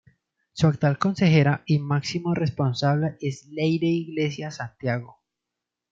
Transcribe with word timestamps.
Su 0.53 0.65
actual 0.65 0.97
consejera 0.97 1.61
y 1.67 1.77
máximo 1.77 2.33
responsable 2.33 3.17
es 3.21 3.45
Leire 3.51 3.85
Iglesias 3.85 4.55
Santiago. 4.55 5.21